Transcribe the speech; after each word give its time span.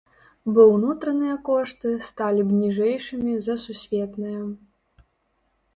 Бо 0.53 0.61
ўнутраныя 0.75 1.35
кошты 1.49 1.91
сталі 2.09 2.41
б 2.49 2.59
ніжэйшымі 2.63 3.37
за 3.51 3.61
сусветныя. 3.67 4.41